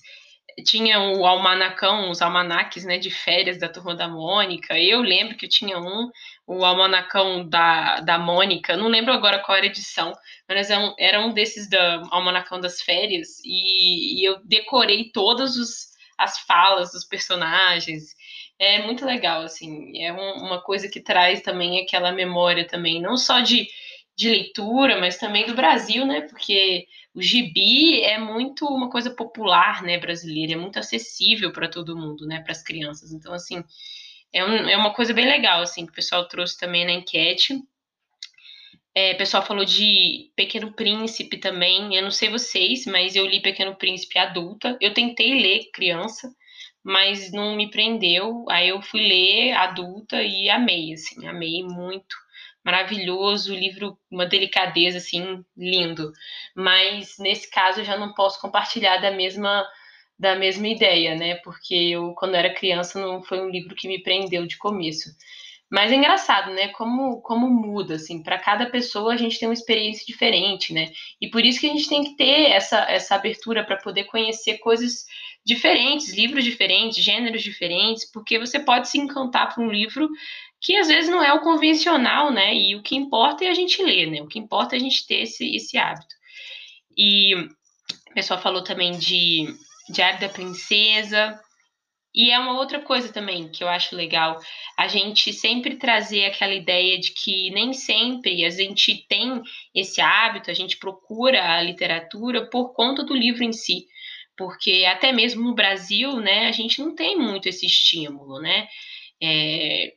tinha 0.65 0.99
o 0.99 1.25
almanacão, 1.25 2.09
os 2.09 2.21
almanaques, 2.21 2.83
né, 2.83 2.97
de 2.97 3.09
férias 3.09 3.57
da 3.57 3.69
Turma 3.69 3.95
da 3.95 4.07
Mônica. 4.07 4.77
Eu 4.77 5.01
lembro 5.01 5.37
que 5.37 5.47
tinha 5.47 5.79
um, 5.79 6.09
o 6.45 6.65
almanacão 6.65 7.47
da, 7.47 8.01
da 8.01 8.17
Mônica, 8.17 8.75
não 8.75 8.87
lembro 8.87 9.13
agora 9.13 9.39
qual 9.39 9.57
era 9.57 9.65
a 9.65 9.69
edição, 9.69 10.13
mas 10.47 10.69
era 10.69 10.79
um, 10.81 10.93
era 10.99 11.25
um 11.25 11.33
desses 11.33 11.69
da 11.69 12.03
almanacão 12.11 12.59
das 12.59 12.81
férias, 12.81 13.39
e, 13.45 14.19
e 14.19 14.27
eu 14.27 14.39
decorei 14.43 15.09
todas 15.11 15.55
os, 15.55 15.91
as 16.17 16.39
falas 16.39 16.91
dos 16.91 17.05
personagens. 17.05 18.15
É 18.59 18.83
muito 18.83 19.05
legal, 19.05 19.41
assim, 19.41 20.03
é 20.03 20.13
um, 20.13 20.45
uma 20.45 20.61
coisa 20.61 20.87
que 20.87 20.99
traz 20.99 21.41
também 21.41 21.81
aquela 21.81 22.11
memória 22.11 22.67
também, 22.67 23.01
não 23.01 23.17
só 23.17 23.39
de, 23.39 23.67
de 24.21 24.29
leitura, 24.29 24.99
mas 24.99 25.17
também 25.17 25.47
do 25.47 25.55
Brasil, 25.55 26.05
né, 26.05 26.21
porque 26.21 26.85
o 27.11 27.21
gibi 27.23 28.01
é 28.03 28.19
muito 28.19 28.67
uma 28.67 28.87
coisa 28.87 29.09
popular, 29.09 29.81
né, 29.81 29.97
brasileira, 29.97 30.53
é 30.53 30.55
muito 30.55 30.77
acessível 30.77 31.51
para 31.51 31.67
todo 31.67 31.97
mundo, 31.97 32.27
né, 32.27 32.39
para 32.39 32.51
as 32.51 32.61
crianças. 32.61 33.11
Então, 33.11 33.33
assim, 33.33 33.63
é, 34.31 34.45
um, 34.45 34.69
é 34.69 34.77
uma 34.77 34.93
coisa 34.93 35.11
bem 35.11 35.25
legal, 35.25 35.61
assim, 35.61 35.87
que 35.87 35.91
o 35.91 35.95
pessoal 35.95 36.27
trouxe 36.27 36.55
também 36.55 36.85
na 36.85 36.91
enquete. 36.91 37.59
É, 38.93 39.13
o 39.13 39.17
pessoal 39.17 39.43
falou 39.43 39.65
de 39.65 40.31
Pequeno 40.35 40.71
Príncipe 40.73 41.37
também. 41.37 41.95
Eu 41.95 42.03
não 42.03 42.11
sei 42.11 42.29
vocês, 42.29 42.85
mas 42.85 43.15
eu 43.15 43.25
li 43.25 43.41
Pequeno 43.41 43.75
Príncipe 43.75 44.19
adulta. 44.19 44.77
Eu 44.79 44.93
tentei 44.93 45.33
ler 45.41 45.71
criança, 45.73 46.31
mas 46.83 47.31
não 47.31 47.55
me 47.55 47.71
prendeu. 47.71 48.45
Aí 48.49 48.69
eu 48.69 48.81
fui 48.83 49.01
ler 49.01 49.53
adulta 49.53 50.21
e 50.21 50.47
amei, 50.49 50.93
assim, 50.93 51.25
amei 51.25 51.63
muito 51.63 52.15
maravilhoso, 52.63 53.53
livro, 53.53 53.97
uma 54.09 54.25
delicadeza 54.25 54.97
assim, 54.97 55.43
lindo. 55.57 56.11
Mas 56.55 57.17
nesse 57.19 57.49
caso 57.49 57.81
eu 57.81 57.85
já 57.85 57.97
não 57.97 58.13
posso 58.13 58.39
compartilhar 58.39 58.97
da 58.97 59.11
mesma 59.11 59.65
da 60.19 60.35
mesma 60.35 60.67
ideia, 60.67 61.15
né? 61.15 61.35
Porque 61.37 61.73
eu 61.73 62.13
quando 62.13 62.35
era 62.35 62.53
criança 62.53 62.99
não 62.99 63.23
foi 63.23 63.41
um 63.41 63.49
livro 63.49 63.75
que 63.75 63.87
me 63.87 64.03
prendeu 64.03 64.45
de 64.45 64.57
começo. 64.57 65.09
Mas 65.71 65.89
é 65.89 65.95
engraçado, 65.95 66.53
né? 66.53 66.67
Como, 66.69 67.21
como 67.21 67.49
muda, 67.49 67.95
assim, 67.95 68.21
para 68.21 68.37
cada 68.37 68.69
pessoa 68.69 69.13
a 69.13 69.17
gente 69.17 69.39
tem 69.39 69.47
uma 69.47 69.53
experiência 69.53 70.05
diferente, 70.05 70.73
né? 70.73 70.91
E 71.19 71.29
por 71.29 71.45
isso 71.45 71.61
que 71.61 71.67
a 71.67 71.69
gente 71.73 71.87
tem 71.87 72.03
que 72.03 72.17
ter 72.17 72.51
essa, 72.51 72.79
essa 72.91 73.15
abertura 73.15 73.63
para 73.63 73.77
poder 73.77 74.03
conhecer 74.03 74.57
coisas 74.57 75.05
diferentes, 75.45 76.13
livros 76.13 76.43
diferentes, 76.43 77.01
gêneros 77.01 77.41
diferentes, 77.41 78.11
porque 78.11 78.37
você 78.37 78.59
pode 78.59 78.89
se 78.89 78.97
encantar 78.99 79.55
por 79.55 79.63
um 79.63 79.71
livro 79.71 80.09
que 80.61 80.77
às 80.77 80.87
vezes 80.87 81.09
não 81.09 81.23
é 81.23 81.33
o 81.33 81.41
convencional, 81.41 82.31
né? 82.31 82.55
E 82.55 82.75
o 82.75 82.83
que 82.83 82.95
importa 82.95 83.43
é 83.43 83.49
a 83.49 83.53
gente 83.53 83.81
ler, 83.81 84.05
né? 84.05 84.21
O 84.21 84.27
que 84.27 84.37
importa 84.37 84.75
é 84.75 84.77
a 84.77 84.79
gente 84.79 85.07
ter 85.07 85.23
esse, 85.23 85.55
esse 85.55 85.75
hábito. 85.77 86.15
E 86.95 87.33
o 87.35 88.13
pessoal 88.13 88.39
falou 88.39 88.63
também 88.63 88.91
de 88.91 89.47
Diário 89.89 90.19
da 90.19 90.29
Princesa. 90.29 91.39
E 92.13 92.29
é 92.29 92.37
uma 92.37 92.59
outra 92.59 92.79
coisa 92.79 93.11
também 93.11 93.49
que 93.49 93.63
eu 93.63 93.69
acho 93.69 93.95
legal, 93.95 94.37
a 94.77 94.85
gente 94.87 95.31
sempre 95.31 95.77
trazer 95.77 96.25
aquela 96.25 96.53
ideia 96.53 96.99
de 96.99 97.11
que 97.11 97.49
nem 97.51 97.71
sempre 97.71 98.43
a 98.43 98.49
gente 98.49 99.07
tem 99.07 99.41
esse 99.73 100.01
hábito, 100.01 100.51
a 100.51 100.53
gente 100.53 100.75
procura 100.75 101.55
a 101.55 101.61
literatura 101.61 102.49
por 102.49 102.73
conta 102.73 103.01
do 103.01 103.15
livro 103.15 103.45
em 103.45 103.53
si, 103.53 103.87
porque 104.35 104.83
até 104.85 105.13
mesmo 105.13 105.41
no 105.41 105.55
Brasil, 105.55 106.19
né, 106.19 106.47
a 106.47 106.51
gente 106.51 106.81
não 106.81 106.93
tem 106.93 107.17
muito 107.17 107.47
esse 107.47 107.65
estímulo, 107.65 108.41
né? 108.41 108.67
É, 109.23 109.93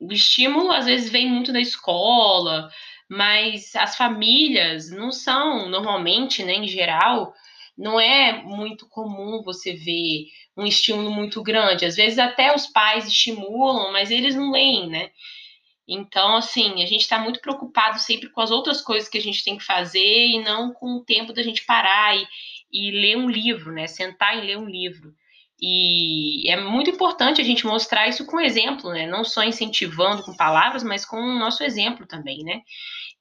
o 0.00 0.12
estímulo 0.12 0.72
às 0.72 0.86
vezes 0.86 1.10
vem 1.10 1.28
muito 1.28 1.52
da 1.52 1.60
escola, 1.60 2.70
mas 3.08 3.76
as 3.76 3.96
famílias 3.96 4.90
não 4.90 5.12
são, 5.12 5.68
normalmente, 5.68 6.42
né, 6.42 6.54
em 6.54 6.66
geral, 6.66 7.34
não 7.76 8.00
é 8.00 8.42
muito 8.42 8.88
comum 8.88 9.42
você 9.42 9.74
ver 9.74 10.26
um 10.56 10.66
estímulo 10.66 11.10
muito 11.10 11.42
grande. 11.42 11.84
Às 11.84 11.96
vezes 11.96 12.18
até 12.18 12.54
os 12.54 12.66
pais 12.66 13.06
estimulam, 13.06 13.92
mas 13.92 14.10
eles 14.10 14.34
não 14.34 14.50
leem, 14.50 14.88
né? 14.88 15.10
Então, 15.88 16.36
assim, 16.36 16.82
a 16.82 16.86
gente 16.86 17.00
está 17.00 17.18
muito 17.18 17.40
preocupado 17.40 17.98
sempre 17.98 18.28
com 18.28 18.40
as 18.40 18.50
outras 18.50 18.80
coisas 18.80 19.08
que 19.08 19.18
a 19.18 19.22
gente 19.22 19.42
tem 19.42 19.56
que 19.56 19.64
fazer 19.64 20.26
e 20.26 20.40
não 20.40 20.72
com 20.72 20.94
o 20.94 21.04
tempo 21.04 21.32
da 21.32 21.42
gente 21.42 21.64
parar 21.64 22.16
e, 22.16 22.26
e 22.72 22.90
ler 22.92 23.16
um 23.16 23.28
livro, 23.28 23.72
né? 23.72 23.86
Sentar 23.86 24.38
e 24.38 24.46
ler 24.46 24.56
um 24.56 24.68
livro. 24.68 25.12
E 25.62 26.50
é 26.50 26.56
muito 26.56 26.90
importante 26.90 27.40
a 27.40 27.44
gente 27.44 27.66
mostrar 27.66 28.08
isso 28.08 28.24
com 28.24 28.40
exemplo, 28.40 28.90
né? 28.90 29.06
Não 29.06 29.24
só 29.24 29.42
incentivando 29.42 30.22
com 30.22 30.34
palavras, 30.34 30.82
mas 30.82 31.04
com 31.04 31.18
o 31.18 31.38
nosso 31.38 31.62
exemplo 31.62 32.06
também, 32.06 32.42
né? 32.42 32.62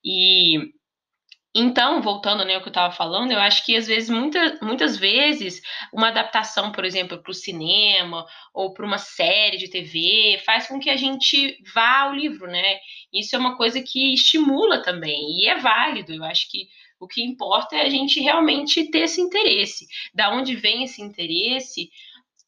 E 0.03 0.71
então, 1.53 1.99
voltando 2.01 2.45
né, 2.45 2.55
ao 2.55 2.61
que 2.61 2.67
eu 2.67 2.71
estava 2.71 2.93
falando, 2.93 3.31
eu 3.31 3.39
acho 3.39 3.65
que 3.65 3.75
às 3.75 3.87
vezes, 3.87 4.07
muita, 4.09 4.59
muitas 4.61 4.95
vezes, 4.95 5.61
uma 5.91 6.09
adaptação, 6.09 6.71
por 6.71 6.85
exemplo, 6.85 7.17
para 7.17 7.31
o 7.31 7.33
cinema 7.33 8.23
ou 8.53 8.71
para 8.73 8.85
uma 8.85 8.99
série 8.99 9.57
de 9.57 9.67
TV 9.67 10.39
faz 10.45 10.67
com 10.67 10.79
que 10.79 10.89
a 10.91 10.95
gente 10.95 11.57
vá 11.73 12.01
ao 12.01 12.13
livro, 12.13 12.45
né? 12.47 12.77
Isso 13.11 13.35
é 13.35 13.39
uma 13.39 13.57
coisa 13.57 13.81
que 13.81 14.13
estimula 14.13 14.83
também, 14.83 15.39
e 15.39 15.47
é 15.47 15.57
válido. 15.57 16.13
Eu 16.13 16.23
acho 16.23 16.49
que 16.51 16.67
o 16.99 17.07
que 17.07 17.23
importa 17.23 17.75
é 17.75 17.81
a 17.81 17.89
gente 17.89 18.19
realmente 18.19 18.91
ter 18.91 18.99
esse 18.99 19.19
interesse. 19.19 19.87
Da 20.13 20.31
onde 20.31 20.55
vem 20.55 20.83
esse 20.83 21.01
interesse? 21.01 21.89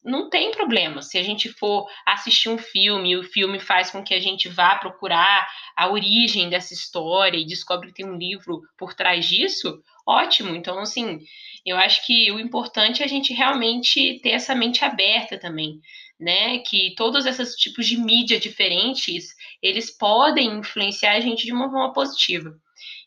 Não 0.04 0.28
tem 0.28 0.50
problema. 0.50 1.00
Se 1.02 1.16
a 1.16 1.22
gente 1.22 1.48
for 1.48 1.86
assistir 2.06 2.48
um 2.48 2.58
filme 2.58 3.16
o 3.16 3.22
filme 3.22 3.60
faz 3.60 3.90
com 3.90 4.02
que 4.02 4.14
a 4.14 4.20
gente 4.20 4.48
vá 4.48 4.76
procurar 4.76 5.46
a 5.76 5.88
origem 5.88 6.48
dessa 6.48 6.74
história 6.74 7.38
e 7.38 7.46
descobre 7.46 7.88
que 7.88 7.94
tem 7.94 8.06
um 8.06 8.16
livro 8.16 8.60
por 8.76 8.94
trás 8.94 9.26
disso, 9.26 9.80
ótimo. 10.06 10.54
Então, 10.54 10.78
assim, 10.78 11.20
eu 11.64 11.76
acho 11.76 12.04
que 12.04 12.30
o 12.32 12.40
importante 12.40 13.02
é 13.02 13.04
a 13.04 13.08
gente 13.08 13.32
realmente 13.32 14.18
ter 14.20 14.30
essa 14.30 14.54
mente 14.54 14.84
aberta 14.84 15.38
também, 15.38 15.80
né? 16.18 16.58
Que 16.58 16.94
todos 16.96 17.24
esses 17.24 17.54
tipos 17.54 17.86
de 17.86 17.96
mídia 17.96 18.40
diferentes, 18.40 19.28
eles 19.62 19.96
podem 19.96 20.58
influenciar 20.58 21.12
a 21.12 21.20
gente 21.20 21.46
de 21.46 21.52
uma 21.52 21.70
forma 21.70 21.92
positiva. 21.92 22.52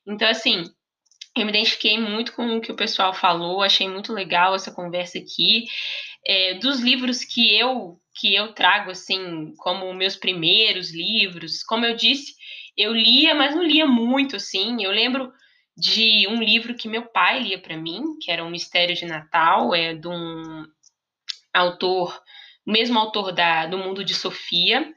Então, 0.08 0.30
assim, 0.30 0.64
eu 1.36 1.46
me 1.46 1.52
identifiquei 1.52 2.00
muito 2.00 2.32
com 2.34 2.56
o 2.56 2.62
que 2.62 2.72
o 2.72 2.76
pessoal 2.76 3.14
falou, 3.14 3.62
achei 3.62 3.90
muito 3.90 4.14
legal 4.14 4.56
essa 4.56 4.72
conversa 4.72 5.18
aqui 5.18 5.66
é, 6.26 6.56
dos 6.56 6.80
livros 6.80 7.24
que 7.24 7.56
eu 7.58 8.00
que 8.18 8.34
eu 8.34 8.54
trago 8.54 8.92
assim 8.92 9.54
como 9.58 9.94
meus 9.94 10.16
primeiros 10.16 10.94
livros, 10.94 11.62
como 11.64 11.86
eu 11.86 11.98
disse, 11.98 12.34
eu 12.78 12.94
lia, 12.94 13.36
mas 13.36 13.54
não 13.54 13.62
lia 13.62 13.86
muito 13.86 14.38
assim. 14.38 14.82
Eu 14.82 14.92
lembro 14.92 15.34
de 15.78 16.26
um 16.30 16.42
livro 16.42 16.76
que 16.76 16.88
meu 16.88 17.04
pai 17.04 17.42
lia 17.42 17.60
para 17.60 17.76
mim, 17.76 18.02
que 18.22 18.32
era 18.32 18.44
um 18.44 18.50
Mistério 18.50 18.96
de 18.96 19.06
Natal, 19.06 19.76
é 19.76 19.94
de 19.94 20.08
um 20.08 20.66
autor, 21.54 22.18
mesmo 22.66 22.98
autor 22.98 23.34
da 23.34 23.66
do 23.66 23.78
Mundo 23.78 24.04
de 24.04 24.14
Sofia. 24.14 24.94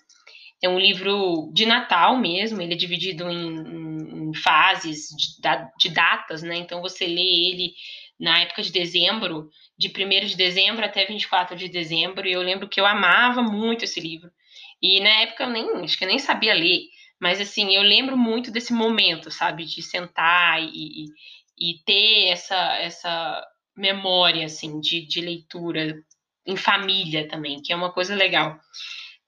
É 0.62 0.68
um 0.68 0.78
livro 0.78 1.50
de 1.52 1.66
Natal 1.66 2.16
mesmo, 2.16 2.60
ele 2.60 2.74
é 2.74 2.76
dividido 2.76 3.28
em, 3.28 4.28
em 4.28 4.34
fases 4.34 5.08
de, 5.08 5.40
de 5.78 5.88
datas, 5.94 6.42
né? 6.42 6.56
Então 6.56 6.80
você 6.80 7.06
lê 7.06 7.50
ele 7.50 7.72
na 8.18 8.40
época 8.40 8.62
de 8.62 8.72
dezembro 8.72 9.50
de 9.78 9.88
1 9.88 10.26
de 10.26 10.36
dezembro 10.36 10.84
até 10.84 11.04
24 11.04 11.56
de 11.56 11.68
dezembro, 11.68 12.26
e 12.26 12.32
eu 12.32 12.42
lembro 12.42 12.68
que 12.68 12.80
eu 12.80 12.86
amava 12.86 13.42
muito 13.42 13.84
esse 13.84 14.00
livro. 14.00 14.30
E 14.82 15.00
na 15.00 15.22
época 15.22 15.44
eu 15.44 15.50
nem, 15.50 15.84
acho 15.84 15.96
que 15.96 16.04
eu 16.04 16.08
nem 16.08 16.18
sabia 16.18 16.54
ler, 16.54 16.82
mas 17.20 17.40
assim, 17.40 17.74
eu 17.74 17.82
lembro 17.82 18.16
muito 18.16 18.50
desse 18.50 18.72
momento, 18.72 19.30
sabe, 19.30 19.64
de 19.64 19.82
sentar 19.82 20.62
e, 20.62 21.06
e, 21.58 21.82
ter 21.84 22.28
essa, 22.28 22.76
essa 22.78 23.44
memória, 23.76 24.46
assim, 24.46 24.80
de, 24.80 25.06
de 25.06 25.20
leitura 25.20 25.96
em 26.46 26.56
família 26.56 27.28
também, 27.28 27.60
que 27.62 27.72
é 27.72 27.76
uma 27.76 27.92
coisa 27.92 28.14
legal. 28.14 28.58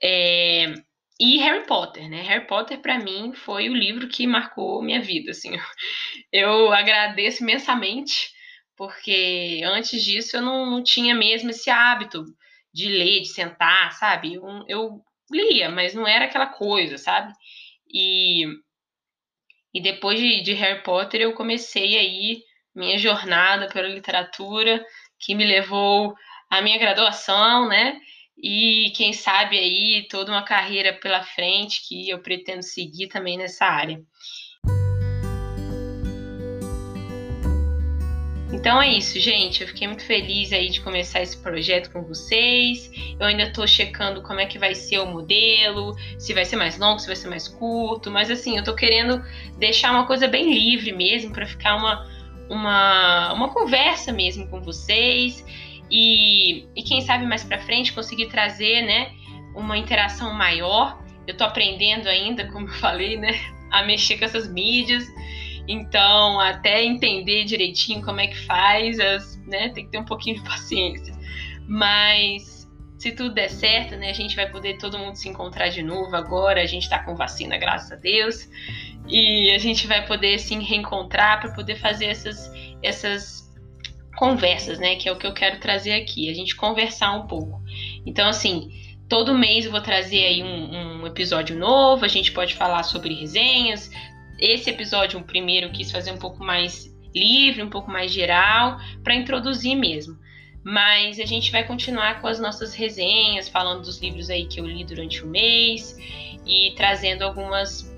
É, 0.02 0.72
e 1.18 1.36
Harry 1.38 1.66
Potter, 1.66 2.08
né? 2.08 2.22
Harry 2.22 2.46
Potter 2.46 2.80
para 2.80 2.98
mim 2.98 3.32
foi 3.34 3.68
o 3.68 3.74
livro 3.74 4.08
que 4.08 4.26
marcou 4.26 4.82
minha 4.82 5.02
vida, 5.02 5.32
assim. 5.32 5.52
Eu 6.32 6.72
agradeço 6.72 7.42
imensamente 7.42 8.32
porque 8.80 9.60
antes 9.62 10.02
disso 10.02 10.38
eu 10.38 10.40
não, 10.40 10.64
não 10.70 10.82
tinha 10.82 11.14
mesmo 11.14 11.50
esse 11.50 11.68
hábito 11.68 12.24
de 12.72 12.88
ler, 12.88 13.20
de 13.20 13.28
sentar, 13.28 13.92
sabe? 13.92 14.36
Eu, 14.36 14.42
eu 14.66 15.04
lia, 15.30 15.68
mas 15.68 15.92
não 15.92 16.08
era 16.08 16.24
aquela 16.24 16.46
coisa, 16.46 16.96
sabe? 16.96 17.30
E, 17.92 18.46
e 19.74 19.82
depois 19.82 20.18
de, 20.18 20.40
de 20.40 20.54
Harry 20.54 20.82
Potter 20.82 21.20
eu 21.20 21.34
comecei 21.34 21.98
aí 21.98 22.42
minha 22.74 22.96
jornada 22.96 23.68
pela 23.68 23.86
literatura, 23.86 24.82
que 25.18 25.34
me 25.34 25.44
levou 25.44 26.14
à 26.48 26.62
minha 26.62 26.78
graduação, 26.78 27.68
né? 27.68 28.00
E 28.42 28.94
quem 28.96 29.12
sabe 29.12 29.58
aí 29.58 30.08
toda 30.08 30.32
uma 30.32 30.42
carreira 30.42 30.94
pela 30.94 31.22
frente 31.22 31.86
que 31.86 32.08
eu 32.08 32.22
pretendo 32.22 32.62
seguir 32.62 33.08
também 33.08 33.36
nessa 33.36 33.66
área. 33.66 34.00
Então 38.52 38.82
é 38.82 38.88
isso, 38.88 39.18
gente. 39.20 39.62
Eu 39.62 39.68
fiquei 39.68 39.86
muito 39.86 40.04
feliz 40.04 40.52
aí 40.52 40.68
de 40.68 40.80
começar 40.80 41.22
esse 41.22 41.36
projeto 41.36 41.92
com 41.92 42.02
vocês. 42.02 42.90
Eu 43.18 43.26
ainda 43.26 43.44
estou 43.44 43.66
checando 43.66 44.22
como 44.22 44.40
é 44.40 44.46
que 44.46 44.58
vai 44.58 44.74
ser 44.74 44.98
o 44.98 45.06
modelo, 45.06 45.94
se 46.18 46.34
vai 46.34 46.44
ser 46.44 46.56
mais 46.56 46.76
longo, 46.78 46.98
se 46.98 47.06
vai 47.06 47.16
ser 47.16 47.28
mais 47.28 47.46
curto, 47.46 48.10
mas 48.10 48.30
assim, 48.30 48.54
eu 48.54 48.60
estou 48.60 48.74
querendo 48.74 49.22
deixar 49.58 49.92
uma 49.92 50.06
coisa 50.06 50.26
bem 50.26 50.52
livre 50.52 50.92
mesmo 50.92 51.32
para 51.32 51.46
ficar 51.46 51.76
uma, 51.76 52.08
uma, 52.48 53.32
uma 53.32 53.48
conversa 53.50 54.12
mesmo 54.12 54.48
com 54.48 54.60
vocês. 54.60 55.44
e, 55.90 56.66
e 56.74 56.82
quem 56.82 57.00
sabe 57.00 57.26
mais 57.26 57.44
para 57.44 57.58
frente 57.58 57.92
conseguir 57.92 58.26
trazer, 58.26 58.82
né, 58.82 59.12
uma 59.54 59.78
interação 59.78 60.32
maior. 60.34 61.00
Eu 61.26 61.32
estou 61.32 61.46
aprendendo 61.46 62.08
ainda, 62.08 62.46
como 62.50 62.66
eu 62.66 62.72
falei, 62.74 63.16
né, 63.16 63.38
a 63.70 63.84
mexer 63.84 64.18
com 64.18 64.24
essas 64.24 64.50
mídias. 64.50 65.04
Então, 65.72 66.40
até 66.40 66.84
entender 66.84 67.44
direitinho 67.44 68.02
como 68.02 68.20
é 68.20 68.26
que 68.26 68.36
faz, 68.44 68.98
as, 68.98 69.36
né, 69.46 69.68
tem 69.68 69.84
que 69.84 69.92
ter 69.92 69.98
um 69.98 70.04
pouquinho 70.04 70.36
de 70.36 70.42
paciência. 70.48 71.14
Mas 71.68 72.68
se 72.98 73.12
tudo 73.12 73.32
der 73.32 73.48
certo, 73.48 73.94
né, 73.96 74.10
a 74.10 74.12
gente 74.12 74.34
vai 74.34 74.50
poder 74.50 74.78
todo 74.78 74.98
mundo 74.98 75.14
se 75.14 75.28
encontrar 75.28 75.68
de 75.68 75.80
novo 75.80 76.16
agora. 76.16 76.60
A 76.60 76.66
gente 76.66 76.82
está 76.82 76.98
com 76.98 77.14
vacina, 77.14 77.56
graças 77.56 77.92
a 77.92 77.94
Deus. 77.94 78.48
E 79.06 79.52
a 79.52 79.58
gente 79.58 79.86
vai 79.86 80.04
poder 80.04 80.40
se 80.40 80.58
reencontrar 80.58 81.40
para 81.40 81.52
poder 81.52 81.76
fazer 81.76 82.06
essas, 82.06 82.50
essas 82.82 83.48
conversas, 84.16 84.80
né? 84.80 84.96
Que 84.96 85.08
é 85.08 85.12
o 85.12 85.16
que 85.16 85.26
eu 85.26 85.32
quero 85.32 85.60
trazer 85.60 85.92
aqui, 85.92 86.28
a 86.28 86.34
gente 86.34 86.56
conversar 86.56 87.12
um 87.12 87.28
pouco. 87.28 87.62
Então, 88.04 88.28
assim, 88.28 88.68
todo 89.08 89.38
mês 89.38 89.66
eu 89.66 89.70
vou 89.70 89.80
trazer 89.80 90.24
aí 90.24 90.42
um, 90.42 91.02
um 91.02 91.06
episódio 91.06 91.56
novo, 91.56 92.04
a 92.04 92.08
gente 92.08 92.32
pode 92.32 92.54
falar 92.54 92.82
sobre 92.82 93.14
resenhas. 93.14 93.88
Esse 94.40 94.70
episódio, 94.70 95.18
o 95.18 95.22
um 95.22 95.24
primeiro, 95.24 95.70
quis 95.70 95.92
fazer 95.92 96.12
um 96.12 96.18
pouco 96.18 96.42
mais 96.42 96.90
livre, 97.14 97.62
um 97.62 97.68
pouco 97.68 97.90
mais 97.90 98.10
geral, 98.10 98.78
para 99.04 99.14
introduzir 99.14 99.76
mesmo. 99.76 100.18
Mas 100.64 101.18
a 101.18 101.26
gente 101.26 101.50
vai 101.50 101.64
continuar 101.64 102.20
com 102.20 102.26
as 102.26 102.38
nossas 102.38 102.74
resenhas, 102.74 103.48
falando 103.48 103.82
dos 103.82 103.98
livros 104.00 104.30
aí 104.30 104.46
que 104.46 104.60
eu 104.60 104.66
li 104.66 104.84
durante 104.84 105.22
o 105.22 105.26
mês 105.26 105.96
e 106.46 106.72
trazendo 106.76 107.22
algumas, 107.22 107.94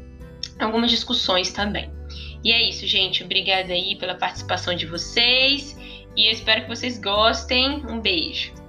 algumas 0.58 0.90
discussões 0.90 1.52
também. 1.52 1.90
E 2.44 2.52
é 2.52 2.68
isso, 2.68 2.86
gente. 2.86 3.22
Obrigada 3.22 3.72
aí 3.72 3.96
pela 3.96 4.14
participação 4.14 4.74
de 4.74 4.86
vocês 4.86 5.76
e 6.16 6.26
eu 6.26 6.32
espero 6.32 6.62
que 6.62 6.68
vocês 6.68 6.98
gostem. 6.98 7.84
Um 7.86 8.00
beijo. 8.00 8.61